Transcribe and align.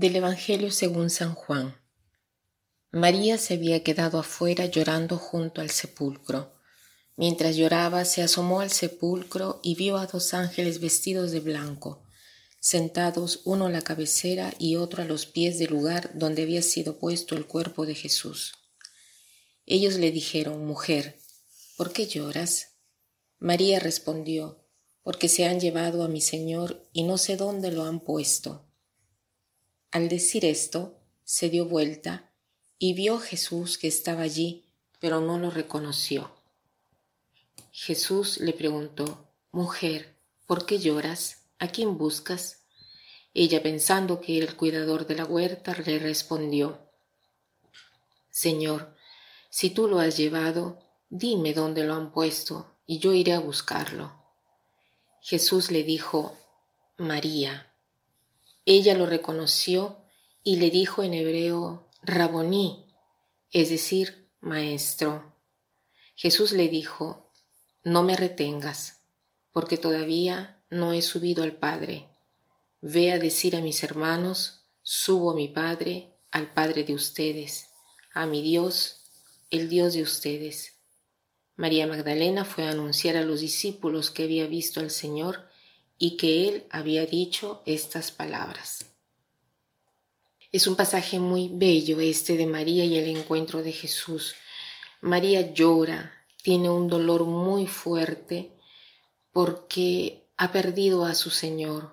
Del 0.00 0.16
Evangelio 0.16 0.70
según 0.70 1.10
San 1.10 1.34
Juan. 1.34 1.76
María 2.90 3.36
se 3.36 3.52
había 3.52 3.82
quedado 3.82 4.18
afuera 4.18 4.64
llorando 4.64 5.18
junto 5.18 5.60
al 5.60 5.68
sepulcro. 5.68 6.54
Mientras 7.16 7.54
lloraba, 7.56 8.06
se 8.06 8.22
asomó 8.22 8.62
al 8.62 8.70
sepulcro 8.70 9.60
y 9.62 9.74
vio 9.74 9.98
a 9.98 10.06
dos 10.06 10.32
ángeles 10.32 10.80
vestidos 10.80 11.32
de 11.32 11.40
blanco, 11.40 12.02
sentados 12.60 13.42
uno 13.44 13.66
a 13.66 13.68
la 13.70 13.82
cabecera 13.82 14.54
y 14.58 14.76
otro 14.76 15.02
a 15.02 15.04
los 15.04 15.26
pies 15.26 15.58
del 15.58 15.68
lugar 15.68 16.12
donde 16.14 16.44
había 16.44 16.62
sido 16.62 16.98
puesto 16.98 17.36
el 17.36 17.44
cuerpo 17.44 17.84
de 17.84 17.94
Jesús. 17.94 18.54
Ellos 19.66 19.96
le 19.96 20.12
dijeron, 20.12 20.64
Mujer, 20.64 21.18
¿por 21.76 21.92
qué 21.92 22.06
lloras? 22.06 22.68
María 23.38 23.80
respondió, 23.80 24.64
Porque 25.02 25.28
se 25.28 25.44
han 25.44 25.60
llevado 25.60 26.02
a 26.02 26.08
mi 26.08 26.22
Señor 26.22 26.88
y 26.90 27.02
no 27.02 27.18
sé 27.18 27.36
dónde 27.36 27.70
lo 27.70 27.84
han 27.84 28.00
puesto. 28.00 28.69
Al 29.90 30.08
decir 30.08 30.44
esto, 30.44 30.96
se 31.24 31.48
dio 31.48 31.64
vuelta 31.64 32.30
y 32.78 32.94
vio 32.94 33.16
a 33.16 33.20
Jesús 33.20 33.76
que 33.76 33.88
estaba 33.88 34.22
allí, 34.22 34.64
pero 35.00 35.20
no 35.20 35.38
lo 35.38 35.50
reconoció. 35.50 36.30
Jesús 37.72 38.38
le 38.38 38.52
preguntó, 38.52 39.28
Mujer, 39.52 40.16
¿por 40.46 40.66
qué 40.66 40.78
lloras? 40.78 41.42
¿A 41.58 41.68
quién 41.68 41.98
buscas? 41.98 42.62
Ella, 43.34 43.62
pensando 43.62 44.20
que 44.20 44.36
era 44.36 44.46
el 44.46 44.56
cuidador 44.56 45.06
de 45.06 45.16
la 45.16 45.24
huerta, 45.24 45.76
le 45.84 45.98
respondió, 45.98 46.78
Señor, 48.30 48.94
si 49.50 49.70
tú 49.70 49.88
lo 49.88 49.98
has 49.98 50.16
llevado, 50.16 50.78
dime 51.08 51.52
dónde 51.52 51.84
lo 51.84 51.94
han 51.94 52.12
puesto, 52.12 52.76
y 52.86 52.98
yo 52.98 53.12
iré 53.12 53.32
a 53.32 53.40
buscarlo. 53.40 54.12
Jesús 55.20 55.70
le 55.70 55.82
dijo, 55.82 56.36
María. 56.96 57.69
Ella 58.64 58.94
lo 58.94 59.06
reconoció 59.06 60.04
y 60.42 60.56
le 60.56 60.70
dijo 60.70 61.02
en 61.02 61.14
hebreo 61.14 61.88
Raboní, 62.02 62.86
es 63.50 63.70
decir, 63.70 64.28
maestro. 64.40 65.34
Jesús 66.14 66.52
le 66.52 66.68
dijo, 66.68 67.32
no 67.82 68.02
me 68.02 68.16
retengas, 68.16 69.02
porque 69.52 69.76
todavía 69.76 70.62
no 70.70 70.92
he 70.92 71.02
subido 71.02 71.42
al 71.42 71.56
Padre. 71.56 72.08
Ve 72.80 73.12
a 73.12 73.18
decir 73.18 73.56
a 73.56 73.60
mis 73.60 73.82
hermanos, 73.82 74.66
subo 74.82 75.32
a 75.32 75.34
mi 75.34 75.48
Padre, 75.48 76.14
al 76.30 76.52
Padre 76.52 76.84
de 76.84 76.94
ustedes, 76.94 77.70
a 78.14 78.26
mi 78.26 78.42
Dios, 78.42 79.02
el 79.50 79.68
Dios 79.68 79.94
de 79.94 80.02
ustedes. 80.02 80.76
María 81.56 81.86
Magdalena 81.86 82.44
fue 82.44 82.64
a 82.64 82.70
anunciar 82.70 83.16
a 83.16 83.22
los 83.22 83.40
discípulos 83.40 84.10
que 84.10 84.24
había 84.24 84.46
visto 84.46 84.80
al 84.80 84.90
Señor 84.90 85.49
y 86.02 86.16
que 86.16 86.48
él 86.48 86.64
había 86.70 87.04
dicho 87.04 87.62
estas 87.66 88.10
palabras. 88.10 88.86
Es 90.50 90.66
un 90.66 90.74
pasaje 90.74 91.20
muy 91.20 91.50
bello 91.52 92.00
este 92.00 92.38
de 92.38 92.46
María 92.46 92.86
y 92.86 92.96
el 92.96 93.14
encuentro 93.14 93.62
de 93.62 93.70
Jesús. 93.70 94.34
María 95.02 95.52
llora, 95.52 96.10
tiene 96.42 96.70
un 96.70 96.88
dolor 96.88 97.26
muy 97.26 97.66
fuerte 97.66 98.50
porque 99.30 100.26
ha 100.38 100.50
perdido 100.50 101.04
a 101.04 101.14
su 101.14 101.28
Señor. 101.28 101.92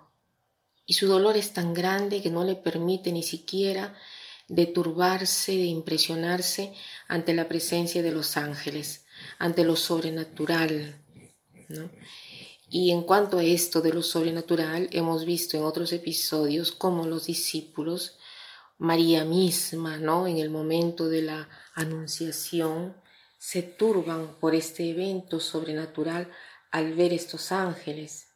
Y 0.85 0.93
su 0.93 1.07
dolor 1.07 1.35
es 1.35 1.51
tan 1.51 1.73
grande 1.73 2.21
que 2.21 2.29
no 2.29 2.45
le 2.45 2.55
permite 2.55 3.11
ni 3.11 3.23
siquiera 3.23 3.93
de 4.47 4.67
turbarse, 4.67 5.51
de 5.51 5.65
impresionarse 5.65 6.73
ante 7.09 7.33
la 7.33 7.49
presencia 7.49 8.01
de 8.01 8.11
los 8.11 8.37
ángeles, 8.37 9.05
ante 9.37 9.65
lo 9.65 9.75
sobrenatural. 9.75 10.95
¿no? 11.67 11.89
Y 12.69 12.91
en 12.91 13.03
cuanto 13.03 13.37
a 13.37 13.43
esto 13.43 13.81
de 13.81 13.93
lo 13.93 14.03
sobrenatural, 14.03 14.89
hemos 14.91 15.23
visto 15.23 15.55
en 15.55 15.63
otros 15.63 15.93
episodios 15.93 16.71
cómo 16.73 17.05
los 17.05 17.25
discípulos, 17.25 18.17
María 18.77 19.23
misma, 19.23 19.97
¿no? 19.97 20.27
En 20.27 20.37
el 20.37 20.49
momento 20.49 21.07
de 21.07 21.21
la 21.21 21.49
anunciación, 21.73 22.95
se 23.37 23.63
turban 23.63 24.35
por 24.39 24.53
este 24.53 24.89
evento 24.89 25.39
sobrenatural 25.39 26.29
al 26.71 26.93
ver 26.93 27.13
estos 27.13 27.51
ángeles. 27.51 28.27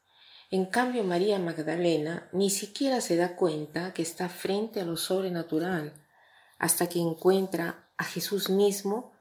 En 0.49 0.65
cambio, 0.65 1.03
María 1.03 1.37
Magdalena 1.37 2.29
ni 2.31 2.49
siquiera 2.49 3.01
se 3.01 3.17
da 3.17 3.35
cuenta 3.35 3.93
que 3.93 4.01
está 4.01 4.29
frente 4.29 4.79
a 4.79 4.85
lo 4.85 4.97
sobrenatural 4.97 5.93
hasta 6.57 6.87
que 6.87 6.99
encuentra 6.99 7.89
a 7.97 8.03
Jesús 8.03 8.49
mismo 8.49 9.11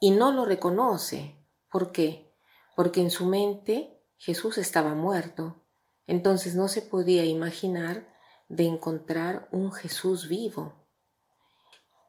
y 0.00 0.10
no 0.10 0.32
lo 0.32 0.44
reconoce. 0.44 1.36
¿Por 1.70 1.92
qué? 1.92 2.32
Porque 2.76 3.00
en 3.00 3.10
su 3.10 3.26
mente 3.26 3.93
Jesús 4.16 4.58
estaba 4.58 4.94
muerto, 4.94 5.64
entonces 6.06 6.54
no 6.54 6.68
se 6.68 6.82
podía 6.82 7.24
imaginar 7.24 8.14
de 8.48 8.64
encontrar 8.64 9.48
un 9.52 9.72
Jesús 9.72 10.28
vivo. 10.28 10.74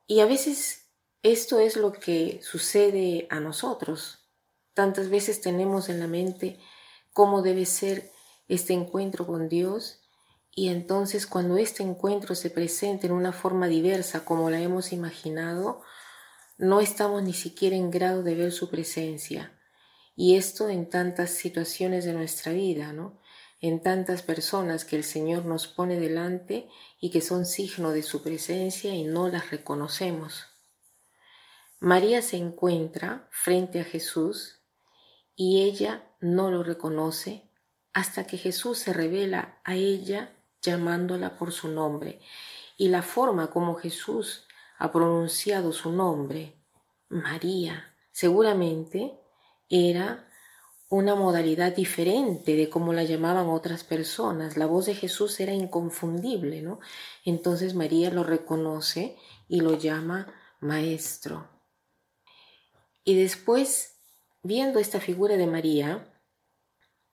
Y 0.07 0.19
a 0.19 0.25
veces 0.25 0.85
esto 1.23 1.59
es 1.59 1.75
lo 1.75 1.91
que 1.91 2.39
sucede 2.43 3.27
a 3.29 3.39
nosotros. 3.39 4.29
Tantas 4.73 5.09
veces 5.09 5.41
tenemos 5.41 5.89
en 5.89 5.99
la 5.99 6.07
mente 6.07 6.59
cómo 7.13 7.41
debe 7.41 7.65
ser 7.65 8.11
este 8.47 8.73
encuentro 8.73 9.25
con 9.25 9.49
Dios 9.49 10.01
y 10.51 10.69
entonces 10.69 11.27
cuando 11.27 11.57
este 11.57 11.83
encuentro 11.83 12.35
se 12.35 12.49
presenta 12.49 13.07
en 13.07 13.13
una 13.13 13.33
forma 13.33 13.67
diversa 13.67 14.23
como 14.23 14.49
la 14.49 14.61
hemos 14.61 14.93
imaginado, 14.93 15.81
no 16.57 16.79
estamos 16.79 17.23
ni 17.23 17.33
siquiera 17.33 17.75
en 17.75 17.91
grado 17.91 18.23
de 18.23 18.35
ver 18.35 18.51
su 18.51 18.69
presencia. 18.69 19.54
Y 20.15 20.35
esto 20.35 20.69
en 20.69 20.89
tantas 20.89 21.31
situaciones 21.31 22.05
de 22.05 22.13
nuestra 22.13 22.53
vida, 22.53 22.93
¿no? 22.93 23.19
En 23.59 23.81
tantas 23.81 24.21
personas 24.21 24.85
que 24.85 24.95
el 24.95 25.03
Señor 25.03 25.45
nos 25.45 25.67
pone 25.67 25.99
delante 25.99 26.69
y 26.99 27.09
que 27.11 27.21
son 27.21 27.45
signo 27.45 27.91
de 27.91 28.03
su 28.03 28.23
presencia 28.23 28.93
y 28.93 29.03
no 29.03 29.27
las 29.27 29.51
reconocemos. 29.51 30.45
María 31.79 32.21
se 32.21 32.37
encuentra 32.37 33.27
frente 33.31 33.79
a 33.81 33.83
Jesús 33.83 34.61
y 35.35 35.63
ella 35.63 36.03
no 36.21 36.49
lo 36.49 36.63
reconoce 36.63 37.49
hasta 37.93 38.25
que 38.25 38.37
Jesús 38.37 38.79
se 38.79 38.93
revela 38.93 39.59
a 39.63 39.75
ella 39.75 40.33
llamándola 40.61 41.37
por 41.37 41.51
su 41.51 41.67
nombre. 41.69 42.19
Y 42.77 42.89
la 42.89 43.01
forma 43.01 43.51
como 43.51 43.75
Jesús 43.75 44.47
ha 44.77 44.91
pronunciado 44.91 45.71
su 45.71 45.91
nombre, 45.91 46.55
María, 47.07 47.95
seguramente 48.11 49.19
era 49.69 50.29
una 50.89 51.15
modalidad 51.15 51.75
diferente 51.75 52.55
de 52.55 52.69
cómo 52.69 52.93
la 52.93 53.03
llamaban 53.03 53.47
otras 53.47 53.83
personas. 53.83 54.55
La 54.55 54.65
voz 54.65 54.85
de 54.85 54.95
Jesús 54.95 55.39
era 55.39 55.53
inconfundible, 55.53 56.61
¿no? 56.61 56.79
Entonces 57.23 57.73
María 57.73 58.11
lo 58.11 58.23
reconoce 58.23 59.17
y 59.47 59.61
lo 59.61 59.77
llama 59.77 60.33
maestro. 60.59 61.49
Y 63.03 63.15
después, 63.15 63.97
viendo 64.43 64.79
esta 64.79 64.99
figura 64.99 65.37
de 65.37 65.47
María, 65.47 66.11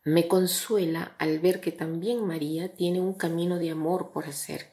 me 0.04 0.26
consuela 0.28 1.14
al 1.18 1.38
ver 1.38 1.60
que 1.60 1.72
también 1.72 2.26
María 2.26 2.74
tiene 2.74 3.00
un 3.00 3.14
camino 3.14 3.58
de 3.58 3.70
amor 3.70 4.10
por 4.12 4.26
hacer. 4.26 4.72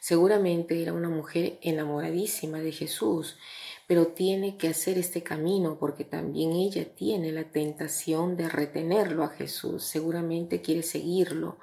Seguramente 0.00 0.82
era 0.82 0.92
una 0.92 1.08
mujer 1.08 1.58
enamoradísima 1.62 2.60
de 2.60 2.72
Jesús 2.72 3.38
pero 3.86 4.08
tiene 4.08 4.56
que 4.58 4.68
hacer 4.68 4.98
este 4.98 5.22
camino 5.22 5.78
porque 5.78 6.04
también 6.04 6.52
ella 6.52 6.94
tiene 6.94 7.30
la 7.32 7.50
tentación 7.50 8.36
de 8.36 8.48
retenerlo 8.48 9.22
a 9.22 9.28
Jesús, 9.28 9.84
seguramente 9.84 10.60
quiere 10.60 10.82
seguirlo, 10.82 11.58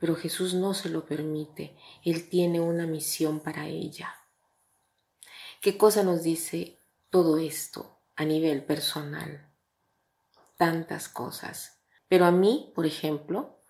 pero 0.00 0.14
Jesús 0.14 0.54
no 0.54 0.74
se 0.74 0.88
lo 0.88 1.04
permite, 1.04 1.76
Él 2.04 2.28
tiene 2.28 2.60
una 2.60 2.86
misión 2.86 3.40
para 3.40 3.66
ella. 3.66 4.14
¿Qué 5.60 5.76
cosa 5.76 6.02
nos 6.02 6.22
dice 6.22 6.80
todo 7.10 7.38
esto 7.38 8.00
a 8.16 8.24
nivel 8.24 8.64
personal? 8.64 9.52
Tantas 10.56 11.08
cosas. 11.08 11.82
Pero 12.08 12.24
a 12.24 12.30
mí, 12.30 12.72
por 12.74 12.86
ejemplo, 12.86 13.60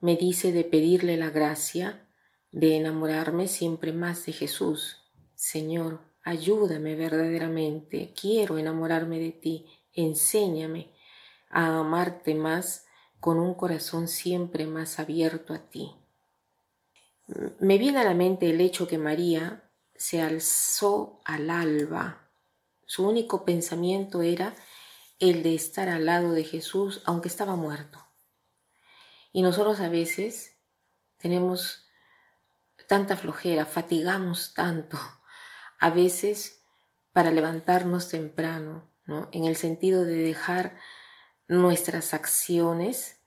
me 0.00 0.16
dice 0.16 0.50
de 0.50 0.64
pedirle 0.64 1.16
la 1.16 1.30
gracia 1.30 2.08
de 2.50 2.76
enamorarme 2.76 3.48
siempre 3.48 3.92
más 3.92 4.24
de 4.26 4.32
Jesús. 4.32 5.02
Señor, 5.34 6.00
Ayúdame 6.26 6.96
verdaderamente, 6.96 8.12
quiero 8.20 8.58
enamorarme 8.58 9.20
de 9.20 9.30
ti, 9.30 9.64
enséñame 9.92 10.92
a 11.50 11.78
amarte 11.78 12.34
más 12.34 12.84
con 13.20 13.38
un 13.38 13.54
corazón 13.54 14.08
siempre 14.08 14.66
más 14.66 14.98
abierto 14.98 15.54
a 15.54 15.60
ti. 15.70 15.94
Me 17.60 17.78
viene 17.78 18.00
a 18.00 18.04
la 18.04 18.14
mente 18.14 18.50
el 18.50 18.60
hecho 18.60 18.88
que 18.88 18.98
María 18.98 19.70
se 19.94 20.20
alzó 20.20 21.20
al 21.24 21.48
alba. 21.48 22.28
Su 22.86 23.08
único 23.08 23.44
pensamiento 23.44 24.20
era 24.20 24.52
el 25.20 25.44
de 25.44 25.54
estar 25.54 25.88
al 25.88 26.06
lado 26.06 26.32
de 26.32 26.42
Jesús 26.42 27.02
aunque 27.04 27.28
estaba 27.28 27.54
muerto. 27.54 28.04
Y 29.32 29.42
nosotros 29.42 29.78
a 29.78 29.88
veces 29.88 30.56
tenemos 31.18 31.86
tanta 32.88 33.16
flojera, 33.16 33.64
fatigamos 33.64 34.54
tanto 34.54 34.98
a 35.78 35.90
veces 35.90 36.62
para 37.12 37.30
levantarnos 37.30 38.08
temprano, 38.08 38.90
¿no? 39.06 39.28
En 39.32 39.44
el 39.44 39.56
sentido 39.56 40.04
de 40.04 40.16
dejar 40.16 40.76
nuestras 41.48 42.12
acciones 42.12 43.20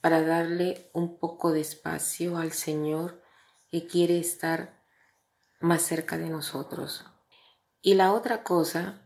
para 0.00 0.22
darle 0.22 0.90
un 0.92 1.18
poco 1.18 1.52
de 1.52 1.60
espacio 1.60 2.38
al 2.38 2.52
Señor 2.52 3.22
que 3.70 3.86
quiere 3.86 4.18
estar 4.18 4.82
más 5.60 5.82
cerca 5.82 6.18
de 6.18 6.30
nosotros. 6.30 7.04
Y 7.82 7.94
la 7.94 8.12
otra 8.12 8.42
cosa 8.42 9.02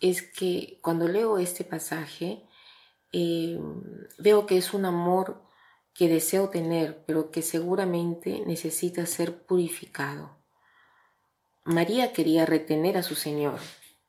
es 0.00 0.22
que 0.22 0.78
cuando 0.82 1.08
leo 1.08 1.38
este 1.38 1.64
pasaje, 1.64 2.46
eh, 3.12 3.58
veo 4.18 4.46
que 4.46 4.58
es 4.58 4.74
un 4.74 4.84
amor 4.84 5.42
que 5.94 6.08
deseo 6.08 6.48
tener, 6.48 7.04
pero 7.06 7.30
que 7.30 7.42
seguramente 7.42 8.42
necesita 8.46 9.04
ser 9.06 9.44
purificado. 9.44 10.37
María 11.68 12.14
quería 12.14 12.46
retener 12.46 12.96
a 12.96 13.02
su 13.02 13.14
Señor, 13.14 13.58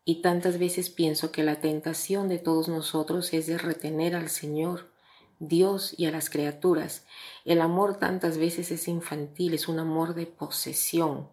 y 0.05 0.21
tantas 0.21 0.59
veces 0.59 0.89
pienso 0.89 1.33
que 1.33 1.43
la 1.43 1.59
tentación 1.59 2.29
de 2.29 2.39
todos 2.39 2.69
nosotros 2.69 3.33
es 3.33 3.47
de 3.47 3.57
retener 3.57 4.15
al 4.15 4.29
Señor, 4.29 4.93
Dios 5.39 5.93
y 5.97 6.05
a 6.05 6.11
las 6.11 6.29
criaturas. 6.29 7.05
El 7.43 7.59
amor 7.59 7.97
tantas 7.97 8.37
veces 8.37 8.71
es 8.71 8.87
infantil, 8.87 9.53
es 9.53 9.67
un 9.67 9.77
amor 9.77 10.15
de 10.15 10.25
posesión. 10.25 11.27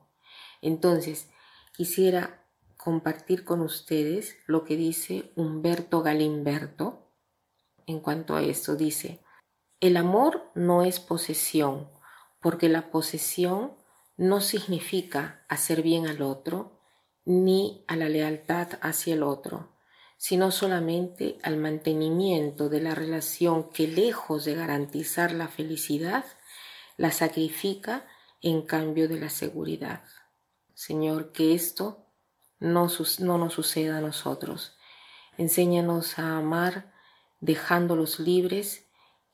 Entonces, 0.62 1.31
quisiera 1.73 2.44
compartir 2.76 3.44
con 3.44 3.61
ustedes 3.61 4.37
lo 4.46 4.64
que 4.64 4.76
dice 4.76 5.31
Humberto 5.37 6.02
Galimberto 6.02 7.12
en 7.87 8.00
cuanto 8.00 8.34
a 8.34 8.43
esto. 8.43 8.75
Dice, 8.75 9.20
el 9.79 9.96
amor 9.96 10.50
no 10.56 10.82
es 10.82 10.99
posesión, 10.99 11.88
porque 12.40 12.69
la 12.69 12.90
posesión 12.90 13.86
no 14.17 14.41
significa 14.41 15.45
hacer 15.49 15.83
bien 15.83 16.07
al 16.07 16.23
otro 16.23 16.81
ni 17.25 17.85
a 17.89 17.97
la 17.97 18.09
lealtad 18.09 18.79
hacia 18.81 19.15
el 19.15 19.23
otro, 19.23 19.77
sino 20.17 20.51
solamente 20.51 21.39
al 21.43 21.57
mantenimiento 21.57 22.69
de 22.69 22.81
la 22.81 22.95
relación 22.95 23.71
que 23.71 23.89
lejos 23.89 24.45
de 24.45 24.55
garantizar 24.55 25.33
la 25.33 25.49
felicidad, 25.49 26.25
la 26.97 27.11
sacrifica 27.11 28.07
en 28.41 28.63
cambio 28.63 29.09
de 29.09 29.19
la 29.19 29.29
seguridad. 29.29 30.05
Señor, 30.75 31.33
que 31.33 31.55
esto 31.55 32.07
no, 32.59 32.89
no 33.19 33.39
nos 33.39 33.55
suceda 33.55 33.99
a 33.99 34.01
nosotros. 34.01 34.77
Enséñanos 35.37 36.19
a 36.19 36.39
amar 36.39 36.95
dejándolos 37.41 38.19
libres 38.21 38.86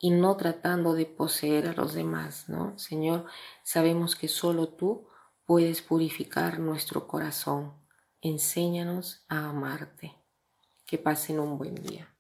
y 0.04 0.10
no 0.10 0.37
tratando 0.37 0.94
de 0.94 1.06
poseer 1.06 1.69
a 1.69 1.75
los 1.75 1.94
demás, 1.94 2.49
¿no? 2.49 2.76
Señor, 2.76 3.25
sabemos 3.62 4.16
que 4.16 4.26
solo 4.26 4.69
tú 4.69 5.06
puedes 5.46 5.81
purificar 5.81 6.58
nuestro 6.58 7.06
corazón. 7.06 7.72
Enséñanos 8.20 9.25
a 9.28 9.49
amarte. 9.50 10.16
Que 10.87 10.99
pasen 10.99 11.38
un 11.38 11.56
buen 11.56 11.76
día. 11.76 12.11